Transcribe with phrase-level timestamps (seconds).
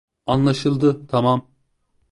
[0.25, 1.47] Anlaşıldı, tamam.